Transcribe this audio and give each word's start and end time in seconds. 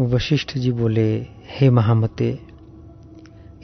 वशिष्ठ 0.00 0.58
जी 0.58 0.72
बोले, 0.72 1.26
हे 1.46 1.70
महामते, 1.70 2.38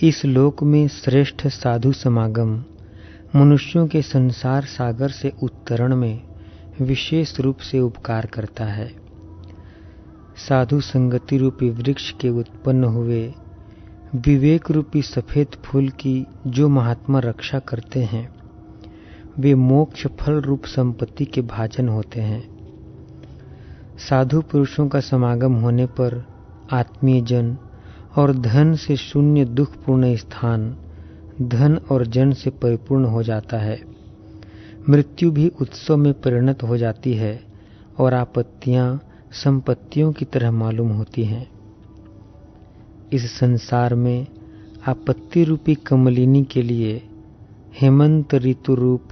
इस 0.03 0.25
लोक 0.25 0.63
में 0.63 0.89
श्रेष्ठ 0.89 1.47
साधु 1.47 1.93
समागम 1.93 2.65
मनुष्यों 3.37 3.87
के 3.87 4.03
संसार 4.03 4.65
सागर 4.65 5.09
से 5.09 5.33
उत्तरण 5.43 5.97
में 5.97 6.23
विशेष 6.81 7.41
रूप 7.41 7.59
से 7.59 7.81
उपकार 7.81 8.27
करता 8.27 8.65
है। 8.65 8.97
साधु 10.49 10.81
संगति 10.81 11.39
रूपी 11.39 11.71
वृक्ष 11.71 12.11
के 12.11 12.29
उत्पन्न 12.29 12.85
हुए 12.85 13.35
विवेक 14.15 14.71
रूपी 14.71 15.03
सफ़ेद 15.03 15.49
फूल 15.65 15.89
की 15.89 16.27
जो 16.47 16.69
महात्मा 16.69 17.19
रक्षा 17.19 17.59
करते 17.59 18.01
हैं, 18.01 18.35
वे 19.39 19.55
मोक्ष 19.55 20.07
फल 20.07 20.33
रूप 20.33 20.65
संपत्ति 20.65 21.25
के 21.25 21.41
भाजन 21.41 21.89
होते 21.89 22.21
हैं। 22.21 22.58
साधु 23.99 24.41
पुरुषों 24.41 24.89
का 24.89 25.01
समागम 25.01 25.53
होने 25.53 25.87
पर 25.87 26.25
आत्मीय 26.73 27.21
जन 27.21 27.57
और 28.17 28.35
धन 28.35 28.75
से 28.75 28.97
शून्य 28.97 29.45
दुखपूर्ण 29.45 30.17
स्थान, 30.17 30.77
धन 31.43 31.81
और 31.91 32.07
जन 32.07 32.33
से 32.33 32.51
परिपूर्ण 32.51 33.05
हो 33.05 33.23
जाता 33.23 33.57
है। 33.57 33.81
मृत्यु 34.89 35.31
भी 35.31 35.49
उत्सव 35.49 35.97
में 35.97 36.13
परिणत 36.13 36.63
हो 36.63 36.77
जाती 36.77 37.15
है 37.15 37.41
और 37.99 38.15
आपत्तियाँ, 38.15 39.01
संपत्तियों 39.33 40.13
की 40.13 40.25
तरह 40.25 40.51
मालूम 40.51 40.89
होती 40.89 41.25
हैं। 41.25 41.51
इस 43.13 43.39
संसार 43.39 43.95
में 43.95 44.27
आपत्ति 44.87 45.45
रूपी 45.45 45.75
कमलिनी 45.75 46.45
के 46.45 46.63
लिए, 46.63 47.03
हेमंत 47.81 48.35
ऋतु 48.35 48.75
रूप 48.75 49.03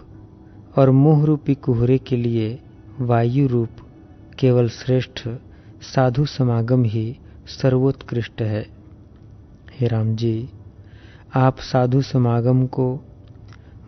और 0.78 0.91
मोह 0.91 1.25
रूपी 1.25 1.55
कुहरे 1.55 1.98
के 1.98 2.16
लिए 2.16 2.61
वायु 3.00 3.47
रूप 3.47 3.69
केवल 4.39 4.69
श्रेष्ठ 4.69 5.29
साधु 5.83 6.27
समागम 6.27 6.85
ही 6.85 7.19
सर्वोत्कृष्ट 7.47 8.43
है। 8.43 8.67
हे 9.73 9.87
राम 9.87 10.17
जी 10.17 10.48
आप 11.34 11.59
साधु 11.59 12.03
समागम 12.03 12.67
को, 12.67 13.01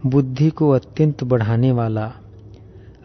बुद्धि 0.07 0.51
को 0.51 0.71
अत्यंत 0.71 1.25
बढ़ाने 1.25 1.73
वाला 1.73 2.13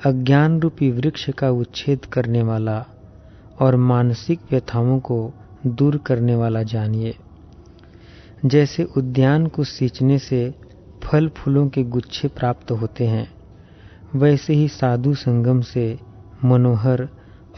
अज्ञान 0.05 0.59
रूपी 0.59 0.91
वृक्ष 0.91 1.29
का 1.29 1.49
उच्छेद 1.49 2.05
करने 2.05 2.43
वाला 2.43 2.85
और 3.59 3.75
मानसिक 3.75 4.39
व्यथाओं 4.51 4.99
को 4.99 5.33
दूर 5.67 5.97
करने 5.97 6.35
वाला 6.35 6.63
जानिए। 6.63 7.15
जैसे 8.45 8.83
उद्यान 8.83 9.47
को 9.47 9.63
सींचने 9.63 10.17
से 10.19 10.55
फल 11.03 11.27
फूलों 11.27 11.67
के 11.69 11.83
गुच्छे 11.83 12.27
प्राप्त 12.27 12.71
होते 12.71 13.07
हैं, 13.07 13.33
वैसे 14.15 14.53
ही 14.53 14.67
साधु 14.67 15.13
संगम 15.13 15.61
से 15.61 15.99
मनोहर 16.45 17.07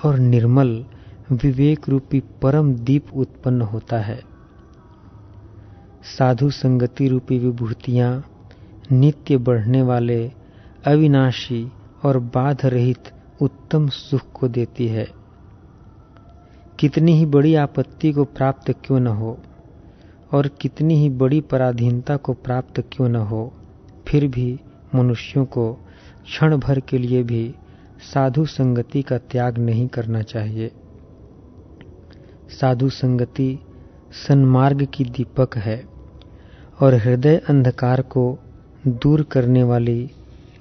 और 0.03 0.19
निर्मल 0.19 0.85
विवेक 1.31 1.89
रूपी 1.89 2.19
परम 2.19 2.73
दीप 2.73 3.13
उत्पन्न 3.13 3.61
होता 3.61 3.97
है। 3.97 4.23
साधु 6.17 6.49
संगति 6.49 7.07
रूपी 7.07 7.39
विभूतियाँ, 7.39 8.23
नित्य 8.91 9.37
बढ़ने 9.37 9.81
वाले 9.81 10.31
अविनाशी 10.85 11.71
और 12.03 12.19
बाध 12.19 12.65
रहित 12.65 13.11
उत्तम 13.41 13.87
सुख 13.87 14.31
को 14.33 14.47
देती 14.47 14.87
है। 14.87 15.07
कितनी 16.79 17.13
ही 17.13 17.25
बड़ी 17.25 17.55
आपत्ति 17.55 18.11
को 18.11 18.23
प्राप्त 18.23 18.71
क्यों 18.71 18.99
न 18.99 19.07
हो 19.07 19.37
और 20.33 20.47
कितनी 20.47 20.95
ही 20.95 21.09
बड़ी 21.09 21.41
पराधीनता 21.41 22.17
को 22.17 22.33
प्राप्त 22.33 22.79
क्यों 22.91 23.09
न 23.09 23.15
हो, 23.15 23.53
फिर 24.07 24.27
भी 24.27 24.59
मनुष्यों 24.95 25.45
को 25.45 25.73
क्षण 26.23 26.57
भर 26.57 26.79
के 26.79 26.97
लिए 26.97 27.23
भी 27.23 27.55
साधु 28.01 28.45
संगति 28.45 29.01
का 29.01 29.17
त्याग 29.17 29.57
नहीं 29.57 29.87
करना 29.87 30.21
चाहिए। 30.21 30.71
साधु 32.49 32.89
संगति 32.89 33.59
सन्मार्ग 34.27 34.87
की 34.93 35.03
दीपक 35.03 35.57
है 35.57 35.85
और 36.79 36.93
हृदय 36.93 37.37
अंधकार 37.37 38.01
को 38.01 38.39
दूर 38.87 39.23
करने 39.23 39.63
वाली 39.63 40.11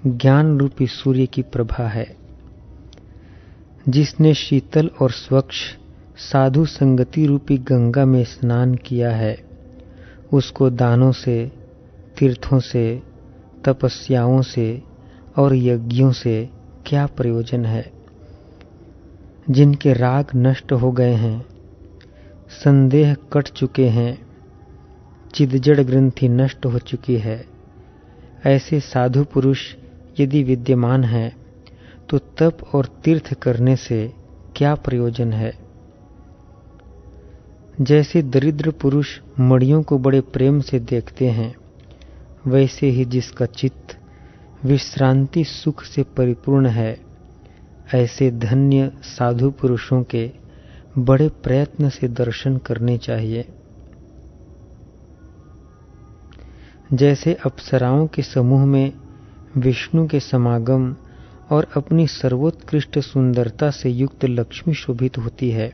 ज्ञान 0.06 0.58
रूपी 0.58 0.86
सूर्य 0.86 1.26
की 1.26 1.42
प्रभा 1.42 1.88
है। 1.88 2.16
जिसने 3.88 4.34
शीतल 4.34 4.90
और 5.02 5.10
स्वच्छ 5.10 5.54
साधु 6.16 6.64
संगति 6.64 7.26
रूपी 7.26 7.58
गंगा 7.58 8.04
में 8.04 8.24
स्नान 8.24 8.74
किया 8.74 9.10
है, 9.10 9.44
उसको 10.32 10.70
दानों 10.70 11.12
से, 11.12 11.52
तीर्थों 12.18 12.60
से, 12.60 13.02
तपस्याओं 13.64 14.42
से 14.42 14.82
और 15.36 15.54
यज्ञों 15.54 16.12
से 16.12 16.50
क्या 16.86 17.06
प्रयोजन 17.06 17.64
है? 17.66 17.92
जिनके 19.50 19.92
राग 19.92 20.26
नष्ट 20.36 20.72
हो 20.72 20.90
गए 20.92 21.14
हैं, 21.14 21.46
संदेह 22.50 23.14
कट 23.32 23.48
चुके 23.48 23.88
हैं, 23.88 24.26
चिदजड़ 25.34 25.80
ग्रंथि 25.80 26.28
नष्ट 26.28 26.66
हो 26.66 26.78
चुकी 26.78 27.16
है। 27.16 27.44
ऐसे 28.46 28.80
साधु 28.80 29.24
पुरुष 29.24 29.60
यदि 30.20 30.42
विद्यमान 30.42 31.04
हैं 31.04 31.30
तो 32.08 32.18
तप 32.18 32.58
और 32.74 32.86
तीर्थ 33.04 33.34
करने 33.34 33.76
से 33.76 34.12
क्या 34.56 34.74
प्रयोजन 34.74 35.32
है? 35.32 35.52
जैसे 37.80 38.22
दरिद्र 38.22 38.70
पुरुष 38.70 39.18
मड़ियों 39.40 39.82
को 39.82 39.98
बड़े 39.98 40.20
प्रेम 40.20 40.60
से 40.60 40.78
देखते 40.80 41.28
हैं, 41.28 41.54
वैसे 42.46 42.86
ही 42.86 43.04
जिसका 43.04 43.46
चित्त 43.46 43.83
विश्रांति 44.64 45.44
सुख 45.44 45.82
से 45.84 46.02
परिपूर्ण 46.16 46.66
है। 46.66 47.00
ऐसे 47.94 48.30
धन्य 48.30 48.90
साधु 49.02 49.50
पुरुषों 49.50 50.02
के 50.02 50.30
बड़े 50.98 51.28
प्रयत्न 51.42 51.88
से 51.88 52.08
दर्शन 52.08 52.56
करने 52.56 52.96
चाहिए। 52.98 53.48
जैसे 56.92 57.34
अप्सराओं 57.46 58.06
के 58.06 58.22
समूह 58.22 58.64
में 58.66 58.92
विष्णु 59.56 60.06
के 60.06 60.20
समागम 60.20 60.94
और 61.50 61.66
अपनी 61.76 62.06
सर्वोत्कृष्ट 62.06 62.98
सुंदरता 62.98 63.70
से 63.70 63.90
युक्त 63.90 64.24
लक्ष्मी 64.24 64.74
शोभित 64.74 65.18
होती 65.18 65.50
है, 65.50 65.72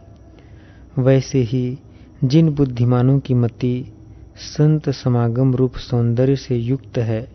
वैसे 0.99 1.39
ही 1.39 1.79
जिन 2.25 2.49
बुद्धिमानों 2.51 3.19
की 3.19 3.35
मति 3.35 3.93
संत 4.37 4.91
समागम 4.91 5.55
रूप 5.55 5.77
सौंदर्य 5.77 6.37
से 6.37 6.57
युक्त 6.57 6.99
है, 6.99 7.29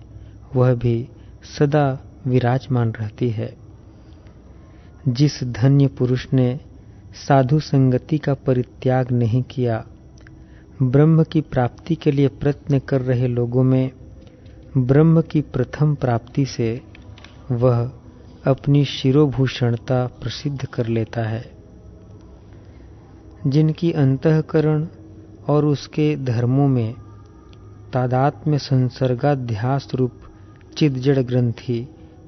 वह 0.55 0.73
भी 0.73 1.07
सदा 1.45 2.00
विराजमान 2.28 2.91
रहती 2.91 3.29
है। 3.29 3.57
जिस 5.07 5.44
धन्य 5.44 5.88
पुरुष 5.88 6.28
ने 6.33 6.59
साधु 7.28 7.59
संगति 7.59 8.17
का 8.17 8.33
परित्याग 8.33 9.11
नहीं 9.11 9.44
किया, 9.44 9.85
ब्रह्म 10.81 11.23
की 11.23 11.41
प्राप्ति 11.41 11.95
के 11.95 12.11
लिए 12.11 12.28
प्रयत्न 12.28 12.79
कर 12.79 13.01
रहे 13.01 13.28
लोगों 13.28 13.63
में 13.63 13.91
ब्रह्म 14.78 15.22
की 15.22 15.41
प्रथम 15.41 15.95
प्राप्ति 15.95 16.45
से 16.45 16.81
वह 17.51 17.91
अपनी 18.47 18.85
शिरोभूषणता 18.85 20.07
प्रसिद्ध 20.07 20.66
कर 20.66 20.88
लेता 20.88 21.22
है। 21.22 21.51
जिनकी 23.47 23.91
अंतकरण 23.91 24.88
और 25.50 25.66
उसके 25.66 26.16
धर्मों 26.16 26.67
में 26.67 26.94
तादात्म्य 27.94 28.57
संसर्गाध्यास 28.57 29.91
रूप 29.95 30.12
चिदजड़ 30.78 31.19
ग्रंथि 31.19 31.88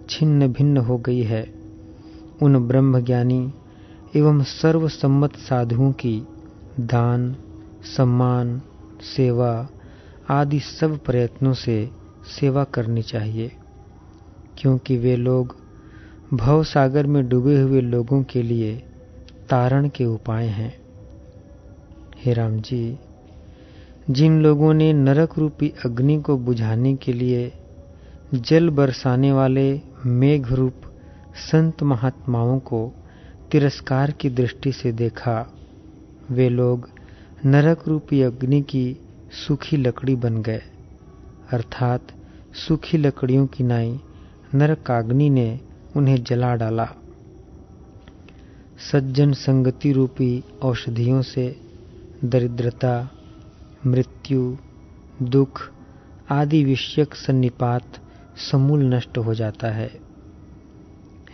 छिन्न 0.10 0.48
भिन्न 0.48 0.78
हो 0.78 0.98
गई 0.98 1.24
है। 1.24 1.42
उन 2.42 2.68
ब्रह्मज्ञानी 2.68 3.54
एवं 4.16 4.44
सर्वसम्मत 4.44 5.36
साधुओं 5.36 5.92
की 5.92 6.22
दान, 6.80 7.36
सम्मान, 7.98 8.62
सेवा 9.16 9.70
आदि 10.30 10.60
सब 10.60 10.98
प्रयत्नों 10.98 11.54
से 11.54 11.90
सेवा 12.40 12.64
करनी 12.64 13.02
चाहिए, 13.02 13.52
क्योंकि 14.58 14.98
वे 14.98 15.16
लोग 15.16 15.56
भव 16.34 16.64
सागर 16.64 17.08
में 17.08 17.28
डूबे 17.30 17.60
हुए 17.60 17.82
लोगों 17.82 18.24
के 18.24 18.44
लिए 18.44 18.76
तारण 19.50 19.90
के 19.90 20.06
उपाय 20.06 20.48
हैं। 20.48 20.74
हे 22.18 22.34
राम 22.34 22.60
जी, 22.62 22.98
जिन 24.10 24.42
लोगों 24.42 24.74
ने 24.74 24.92
नरक 24.94 25.38
रूपी 25.38 25.74
अग्नि 25.86 26.22
को 26.22 26.38
बुझाने 26.38 26.96
के 26.96 27.14
लिए 27.14 27.52
जल 28.34 28.70
बरसाने 28.70 29.32
वाले 29.32 29.82
मेघ 30.06 30.54
रूप 30.54 30.74
संत 31.52 31.84
महात्माओं 31.84 32.60
को 32.60 32.94
तिरस्कार 33.52 34.12
की 34.12 34.30
दृष्टि 34.30 34.72
से 34.72 34.92
देखा। 34.92 35.54
वे 36.32 36.50
लोग 36.50 36.90
नरक 37.46 37.88
रूपी 37.88 38.22
अग्नि 38.22 38.62
की 38.62 38.98
सूखी 39.32 39.78
लकड़ी 39.78 40.16
बन 40.16 40.42
गए। 40.42 40.62
अर्थात 41.52 42.08
सूखी 42.54 42.98
लकड़ियों 42.98 43.48
की 43.48 43.64
नाई 43.64 44.00
नरकाग्नि 44.56 45.30
ने 45.30 45.60
उन्हें 45.96 46.24
जला 46.24 46.56
डाला। 46.56 46.88
सज्जन 48.92 49.34
संगति 49.34 49.92
रूपी 49.92 50.44
औषधियों 50.62 51.22
से 51.22 51.56
दरिद्रता, 52.26 53.10
मृत्यु, 53.88 54.58
दुख 55.22 55.72
आदि 56.32 56.64
विषयक 56.64 57.16
सन्निपात 57.16 57.84
समूल 58.38 58.96
नष्ट 58.96 59.18
हो 59.18 59.34
जाता 59.34 59.68
है। 59.68 60.00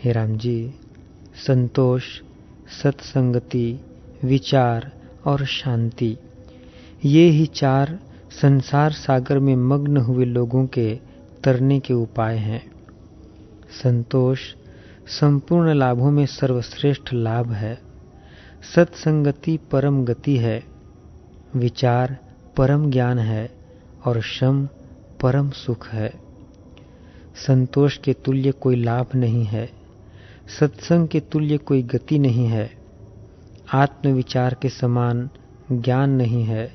हे 0.03 0.11
राम 0.11 0.38
जी 0.38 0.73
संतोष, 1.47 2.03
सत्संगति, 2.83 3.79
विचार 4.23 4.91
और 5.25 5.45
शांति, 5.45 6.17
ये 7.05 7.29
ही 7.29 7.45
चार 7.45 8.00
संसार 8.41 8.91
सागर 8.91 9.39
में 9.39 9.55
मग्न 9.55 9.97
हुए 9.97 10.25
लोगों 10.25 10.67
के 10.67 11.00
तरने 11.44 11.79
के 11.79 11.94
उपाय 11.94 12.38
हैं। 12.38 12.71
संतोष 13.83 14.39
संपूर्ण 15.07 15.73
लाभों 15.73 16.11
में 16.11 16.25
सर्वश्रेष्ठ 16.25 17.13
लाभ 17.13 17.51
है। 17.51 17.81
सत्संगति 18.75 19.59
परम 19.71 20.06
गति 20.06 20.38
है। 20.38 20.63
विचार 21.56 22.17
परम 22.57 22.91
ज्ञान 22.91 23.19
है 23.19 23.51
और 24.06 24.21
शम 24.21 24.67
परम 25.21 25.49
सुख 25.49 25.88
है। 25.88 26.22
संतोष 27.35 27.97
के 27.97 28.13
तुल्य 28.13 28.51
कोई 28.51 28.75
लाभ 28.75 29.15
नहीं 29.15 29.44
है, 29.45 29.69
सत्संग 30.59 31.07
के 31.07 31.19
तुल्य 31.19 31.57
कोई 31.57 31.83
गति 31.83 32.19
नहीं 32.19 32.47
है, 32.47 32.69
आत्मविचार 33.74 34.53
के 34.53 34.69
समान 34.69 35.30
ज्ञान 35.71 36.09
नहीं 36.09 36.44
है 36.44 36.71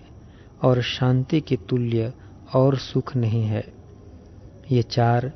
और 0.62 0.82
शांति 0.82 1.40
के 1.40 1.56
तुल्य 1.68 2.12
और 2.54 2.76
सुख 2.76 3.16
नहीं 3.16 3.42
है। 3.42 3.64
ये 4.72 4.82
चार 4.82 5.32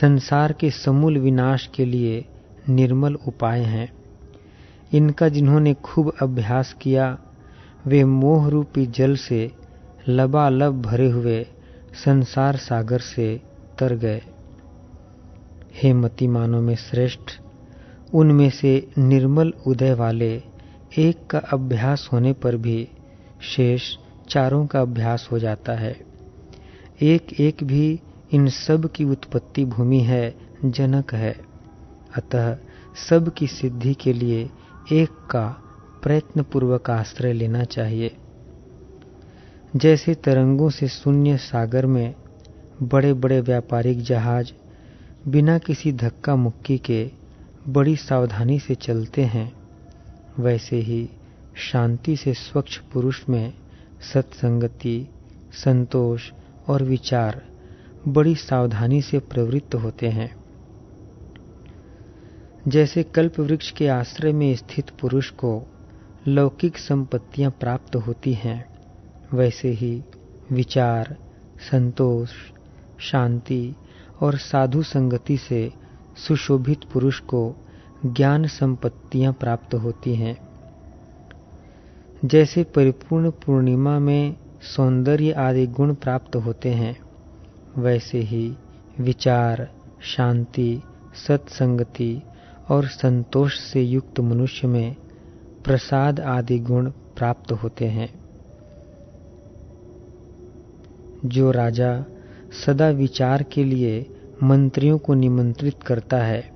संसार 0.00 0.52
के 0.52 0.70
समूल 0.70 1.18
विनाश 1.18 1.66
के 1.74 1.84
लिए 1.84 2.24
निर्मल 2.68 3.14
उपाय 3.14 3.60
हैं। 3.60 3.92
इनका 4.92 5.28
जिन्होंने 5.28 5.74
खूब 5.74 6.12
अभ्यास 6.22 6.72
किया, 6.72 7.18
वे 7.86 8.04
मोह 8.04 8.48
रूपी 8.48 8.86
जल 8.86 9.16
से 9.16 9.50
लबालब 10.08 10.82
भरे 10.82 11.10
हुए 11.10 11.46
संसार 12.04 12.56
सागर 12.56 12.98
से 12.98 13.40
तर 13.78 13.94
गए। 13.94 14.22
हे 15.82 15.92
मतिमानों 15.92 16.60
में 16.60 16.74
श्रेष्ठ, 16.74 17.42
उनमें 18.14 18.50
से 18.50 18.88
निर्मल 18.98 19.52
उदय 19.66 19.92
वाले 19.92 20.42
एक 20.98 21.26
का 21.26 21.38
अभ्यास 21.38 22.10
होने 22.12 22.32
पर 22.32 22.56
भी 22.56 22.88
शेष 23.42 23.96
चारों 24.28 24.66
का 24.66 24.80
अभ्यास 24.80 25.28
हो 25.32 25.38
जाता 25.38 25.72
है। 25.72 26.00
एक 27.02 27.40
एक 27.40 27.64
भी 27.64 28.00
इन 28.32 28.48
सब 28.48 28.90
की 28.92 29.04
उत्पत्ति 29.04 29.64
भूमि 29.64 30.00
है, 30.00 30.34
जनक 30.64 31.14
है। 31.14 31.36
अतः 32.16 32.56
सब 33.08 33.34
की 33.34 33.46
सिद्धि 33.46 33.94
के 33.94 34.12
लिए 34.12 34.50
एक 34.92 35.08
का 35.08 35.62
प्रयत्न 36.02 36.42
पूर्वक 36.42 36.90
आश्रय 36.90 37.32
लेना 37.32 37.64
चाहिए। 37.64 38.16
जैसे 39.76 40.14
तरंगों 40.14 40.70
से 40.70 40.88
शून्य 40.88 41.36
सागर 41.36 41.86
में 41.86 42.14
बड़े 42.82 43.12
बड़े 43.12 43.40
व्यापारिक 43.40 44.02
जहाज़ 44.02 44.52
बिना 45.28 45.58
किसी 45.58 45.92
धक्का 45.92 46.36
मुक्की 46.36 46.78
के 46.78 47.10
बड़ी 47.68 47.96
सावधानी 47.96 48.58
से 48.58 48.74
चलते 48.74 49.22
हैं, 49.22 49.52
वैसे 50.38 50.76
ही 50.76 51.10
शांति 51.56 52.16
से 52.16 52.34
स्वच्छ 52.34 52.78
पुरुष 52.78 53.28
में 53.28 53.54
सत्संगति, 54.14 55.08
संतोष 55.52 56.32
और 56.68 56.82
विचार 56.82 57.42
बड़ी 58.08 58.34
सावधानी 58.34 59.02
से 59.02 59.18
प्रवृत्त 59.18 59.74
होते 59.74 60.08
हैं। 60.08 60.36
जैसे 62.68 63.02
कल्प 63.02 63.40
वृक्ष 63.40 63.70
के 63.70 63.88
आश्रय 63.88 64.32
में 64.32 64.56
स्थित 64.56 64.90
पुरुष 64.90 65.30
को 65.30 65.66
लौकिक 66.28 66.78
संपत्तियाँ 66.78 67.50
प्राप्त 67.50 67.96
होती 67.96 68.32
हैं, 68.32 68.78
वैसे 69.34 69.68
ही 69.68 70.02
विचार, 70.52 71.16
संतोष, 71.70 72.30
शांति 73.00 73.74
और 74.22 74.36
साधु 74.36 74.82
संगति 74.82 75.36
से 75.36 75.72
सुशोभित 76.16 76.84
पुरुष 76.92 77.20
को 77.20 77.54
ज्ञान 78.06 78.46
संपत्तियाँ 78.46 79.32
प्राप्त 79.32 79.74
होती 79.74 80.14
हैं। 80.14 80.48
जैसे 82.24 82.64
परिपूर्ण 82.64 83.30
पूर्णिमा 83.30 83.98
में 83.98 84.36
सौंदर्य 84.62 85.32
आदि 85.32 85.66
गुण 85.66 85.94
प्राप्त 85.94 86.36
होते 86.36 86.68
हैं, 86.68 86.98
वैसे 87.78 88.18
ही 88.18 88.56
विचार, 89.00 89.70
शांति, 90.02 90.82
सत्संगति 91.26 92.22
और 92.68 92.86
संतोष 92.86 93.58
से 93.58 93.82
युक्त 93.82 94.20
मनुष्य 94.20 94.68
में 94.68 94.96
प्रसाद 95.64 96.20
आदि 96.20 96.58
गुण 96.58 96.90
प्राप्त 96.90 97.52
होते 97.52 97.84
हैं। 97.84 98.24
जो 101.24 101.50
राजा 101.50 102.04
सदा 102.54 102.90
विचार 102.90 103.42
के 103.42 103.64
लिए 103.64 104.06
मंत्रियों 104.42 104.98
को 104.98 105.14
निमंत्रित 105.14 105.82
करता 105.82 106.16
है। 106.16 106.50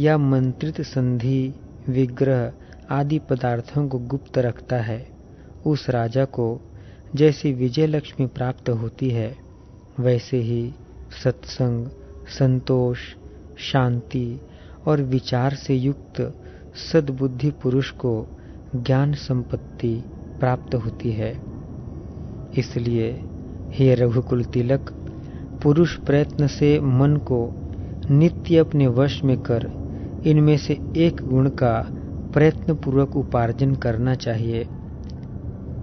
या 0.00 0.18
मंत्रित 0.18 0.80
संधि, 0.80 1.54
विग्रह 1.88 2.52
आदि 2.90 3.18
पदार्थों 3.18 3.88
को 3.88 3.98
गुप्त 3.98 4.38
रखता 4.38 4.76
है। 4.76 5.08
उस 5.66 5.90
राजा 5.90 6.24
को 6.24 6.60
जैसी 7.14 7.52
विजय 7.52 7.86
लक्ष्मी 7.86 8.26
प्राप्त 8.26 8.70
होती 8.70 9.10
है, 9.10 9.36
वैसे 10.00 10.36
ही 10.36 10.72
सत्संग, 11.24 11.86
संतोष, 12.38 12.98
शांति 13.58 14.40
और 14.86 15.02
विचार 15.02 15.54
से 15.54 15.74
युक्त 15.74 16.40
सद्बुद्धि 16.92 17.50
पुरुष 17.50 17.90
को 17.90 18.26
ज्ञान 18.76 19.12
संपत्ति 19.12 20.02
प्राप्त 20.40 20.74
होती 20.74 21.12
है। 21.12 21.38
इसलिए 22.58 23.22
हे 23.78 23.94
रघुकुल 23.94 24.44
तिलक 24.44 25.03
पुरुष 25.64 25.96
प्रयत्न 25.96 26.46
से 26.46 26.80
मन 26.80 27.16
को 27.16 27.54
नित्य 28.10 28.58
अपने 28.58 28.86
वश 28.86 29.24
में 29.24 29.36
कर, 29.36 29.70
इनमें 30.26 30.56
से 30.56 30.78
एक 30.96 31.22
गुण 31.22 31.48
का 31.48 31.86
प्रयत्न 32.32 32.74
पूर्वक 32.74 33.16
उपार्जन 33.16 33.74
करना 33.74 34.14
चाहिए। 34.14 34.66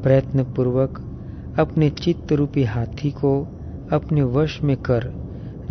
प्रयत्न 0.04 0.44
पूर्वक 0.44 1.02
अपने 1.60 1.90
चित्त 1.90 2.34
रूपी 2.34 2.64
हाथी 2.64 3.12
को 3.12 3.48
अपने 3.92 4.24
वश 4.24 4.62
में 4.62 4.78
कर, 4.78 5.12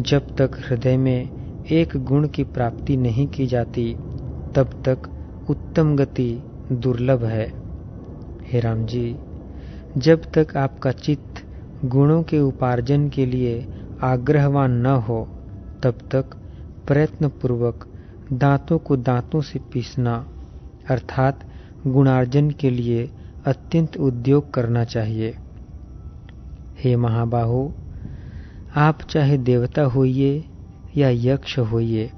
जब 0.00 0.36
तक 0.36 0.50
हृदय 0.68 0.96
में 0.96 1.28
एक 1.70 1.96
गुण 1.96 2.28
की 2.28 2.44
प्राप्ति 2.44 2.96
नहीं 2.96 3.26
की 3.26 3.46
जाती, 3.46 3.94
तब 4.54 4.82
तक 4.88 4.98
उत्तम 5.50 5.96
गति 5.96 6.42
दुर्लभ 6.72 7.24
है। 7.24 7.52
हे 8.52 8.60
राम 8.60 8.86
जी, 8.86 9.16
जब 9.98 10.22
तक 10.34 10.56
आपका 10.56 10.90
चित्त 10.90 11.42
गुणों 11.84 12.22
के 12.22 12.40
उपार्जन 12.40 13.08
के 13.08 13.26
लिए 13.26 13.66
आग्रहवान 14.02 14.70
न 14.70 14.86
हो, 14.86 15.28
तब 15.82 15.98
तक 16.10 16.24
प्रयत्न 16.86 17.28
पूर्वक 17.28 17.86
दांतों 18.32 18.78
को 18.78 18.96
दांतों 18.96 19.40
से 19.40 19.58
पीसना, 19.58 20.26
अर्थात 20.90 21.40
गुणार्जन 21.86 22.50
के 22.50 22.70
लिए 22.70 23.10
अत्यंत 23.46 23.96
उद्योग 23.96 24.54
करना 24.54 24.84
चाहिए। 24.84 25.36
हे 26.78 26.96
महाबाहो, 26.96 27.74
आप 28.76 29.02
चाहे 29.02 29.38
देवता 29.38 29.82
होइए 29.82 30.44
या 30.96 31.08
यक्ष 31.08 31.58
होइए, 31.58 32.10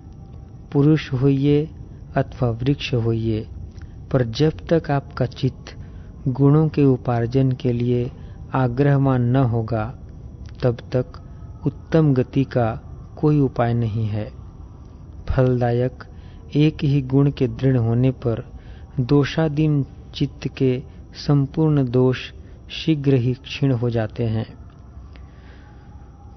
पुरुष 0.72 1.12
होइए 1.12 1.70
अथवा 2.16 2.50
वृक्ष 2.50 2.94
होइए, 2.94 3.48
पर 4.12 4.22
जब 4.22 4.52
तक 4.72 4.90
आपका 4.90 5.26
चित्त 5.26 5.76
गुणों 6.28 6.68
के 6.68 6.84
उपार्जन 6.84 7.52
के 7.52 7.72
लिए 7.72 8.10
आग्रहमान 8.54 9.22
न 9.22 9.36
होगा, 9.36 9.94
तब 10.62 10.76
तक 10.92 11.21
उत्तम 11.66 12.14
गति 12.14 12.44
का 12.44 12.80
कोई 13.16 13.40
उपाय 13.40 13.74
नहीं 13.74 14.06
है। 14.06 14.32
फलदायक 15.28 16.04
एक 16.56 16.84
ही 16.84 17.02
गुण 17.02 17.30
के 17.30 17.48
दृढ़ 17.48 17.76
होने 17.76 18.10
पर 18.10 18.44
दोषाधीन 19.00 19.86
चित्त 20.14 20.48
के 20.48 20.82
संपूर्ण 21.26 21.90
दोष 21.90 22.18
शीघ्र 22.70 23.14
ही 23.14 23.34
क्षीण 23.34 23.72
हो 23.72 23.90
जाते 23.90 24.24
हैं। 24.24 24.46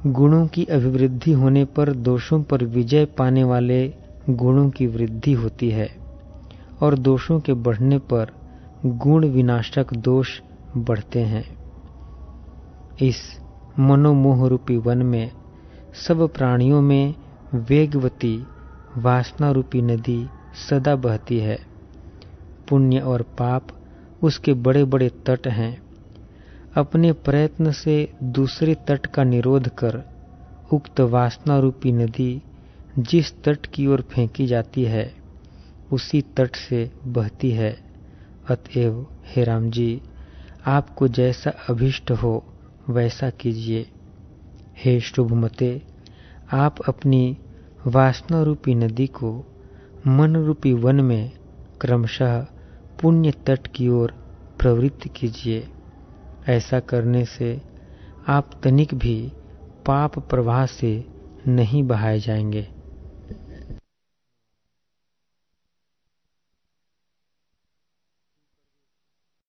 गुणों 0.07 0.47
की 0.47 0.65
अभिवृद्धि 0.65 1.31
होने 1.31 1.65
पर 1.65 1.91
दोषों 1.91 2.43
पर 2.43 2.63
विजय 2.63 3.05
पाने 3.05 3.43
वाले 3.43 3.93
गुणों 4.29 4.69
की 4.69 4.87
वृद्धि 4.87 5.33
होती 5.33 5.69
है 5.69 5.89
और 6.81 6.97
दोषों 6.97 7.39
के 7.39 7.53
बढ़ने 7.53 7.97
पर 7.97 8.31
गुण 8.85 9.27
विनाशक 9.27 9.93
दोष 9.93 10.39
बढ़ते 10.77 11.19
हैं। 11.19 11.45
इस 13.01 13.44
मनोमोह 13.79 14.47
रूपी 14.47 14.77
वन 14.77 14.97
में, 14.97 15.31
सब 16.07 16.33
प्राणियों 16.33 16.81
में 16.81 17.15
वेगवती 17.53 18.43
वासना 18.97 19.51
रूपी 19.51 19.81
नदी 19.81 20.27
सदा 20.69 20.95
बहती 20.95 21.39
है। 21.39 21.59
पुण्य 22.69 22.99
और 22.99 23.21
पाप 23.21 23.67
उसके 24.23 24.53
बड़े 24.53 24.83
बड़े 24.83 25.09
तट 25.09 25.47
हैं। 25.47 25.81
अपने 26.75 27.11
प्रयत्न 27.11 27.71
से 27.71 28.13
दूसरे 28.23 28.75
तट 28.75 29.05
का 29.05 29.23
निरोध 29.23 29.69
कर 29.69 30.03
उक्त 30.73 30.99
वासना 30.99 31.59
रूपी 31.59 31.91
नदी 31.91 32.41
जिस 32.99 33.43
तट 33.43 33.65
की 33.65 33.87
ओर 33.87 34.01
फेंकी 34.01 34.47
जाती 34.47 34.83
है, 34.83 35.13
उसी 35.91 36.21
तट 36.21 36.55
से 36.55 36.91
बहती 37.05 37.51
है। 37.51 37.77
अतएव, 38.49 39.07
हे 39.25 39.43
राम 39.43 39.69
जी, 39.69 40.01
आपको 40.65 41.07
जैसा 41.07 41.49
अभिष्ट 41.69 42.11
हो 42.11 42.54
वैसा 42.89 43.29
कीजिए। 43.29 43.89
हे 44.77 44.99
शुभमते, 44.99 45.81
आप 46.53 46.75
अपनी 46.87 47.37
वासना 47.87 48.43
रूपी 48.43 48.75
नदी 48.75 49.07
को 49.07 49.45
मन 50.07 50.35
रूपी 50.35 50.73
वन 50.73 50.95
में 50.95 51.31
क्रमशः 51.81 52.41
पुण्य 53.01 53.31
तट 53.31 53.67
की 53.67 53.89
ओर 53.89 54.11
प्रवृत्त 54.59 55.07
कीजिए। 55.15 55.67
ऐसा 56.47 56.79
करने 56.79 57.25
से 57.25 57.61
आप 58.27 58.61
तनिक 58.63 58.93
भी 58.93 59.31
पाप 59.85 60.19
प्रवाह 60.29 60.65
से 60.65 61.05
नहीं 61.47 61.83
बहाए 61.83 62.19
जाएँगे। 62.19 62.74